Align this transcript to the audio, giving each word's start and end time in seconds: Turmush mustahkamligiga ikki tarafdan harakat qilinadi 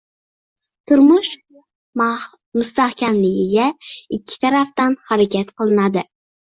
Turmush 0.91 1.29
mustahkamligiga 2.01 3.71
ikki 4.19 4.43
tarafdan 4.49 5.01
harakat 5.13 5.59
qilinadi 5.61 6.11